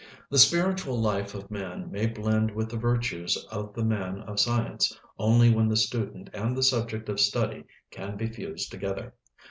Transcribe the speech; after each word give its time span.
The 0.31 0.39
spiritual 0.39 0.99
life 0.99 1.35
of 1.35 1.51
man 1.51 1.91
may 1.91 2.07
blend 2.07 2.49
with 2.55 2.69
the 2.69 2.75
virtues 2.75 3.37
of 3.51 3.71
the 3.75 3.85
man 3.85 4.21
of 4.21 4.39
science 4.39 4.99
only 5.19 5.53
when 5.53 5.67
the 5.67 5.77
student 5.77 6.31
and 6.33 6.57
the 6.57 6.63
subject 6.63 7.07
of 7.07 7.19
study 7.19 7.65
can 7.91 8.17
be 8.17 8.25
fused 8.25 8.71
together. 8.71 9.13